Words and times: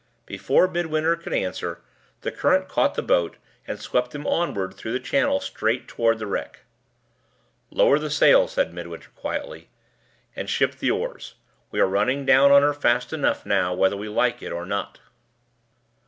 Before 0.25 0.67
Midwinter 0.67 1.15
could 1.15 1.31
answer, 1.31 1.83
the 2.21 2.31
current 2.31 2.67
caught 2.67 2.95
the 2.95 3.03
boat, 3.03 3.37
and 3.67 3.79
swept 3.79 4.09
them 4.09 4.25
onward 4.25 4.73
through 4.73 4.93
the 4.93 4.99
channel 4.99 5.39
straight 5.39 5.87
toward 5.87 6.17
the 6.17 6.25
wreck. 6.25 6.61
"Lower 7.69 7.99
the 7.99 8.09
sail," 8.09 8.47
said 8.47 8.73
Midwinter, 8.73 9.11
quietly, 9.15 9.69
"and 10.35 10.49
ship 10.49 10.73
the 10.77 10.89
oars. 10.89 11.35
We 11.69 11.79
are 11.79 11.85
running 11.87 12.25
down 12.25 12.51
on 12.51 12.63
her 12.63 12.73
fast 12.73 13.13
enough 13.13 13.45
now, 13.45 13.75
whether 13.75 13.95
we 13.95 14.09
like 14.09 14.41
it 14.41 14.51
or 14.51 14.65
not." 14.65 14.99